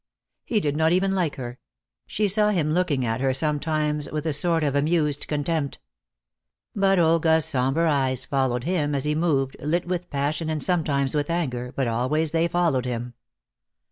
[0.43, 1.59] He did not even like her;
[2.07, 5.77] she saw him looking at her sometimes with a sort of amused contempt.
[6.75, 11.29] But Olga's somber eyes followed him as he moved, lit with passion and sometimes with
[11.29, 13.13] anger, but always they followed him.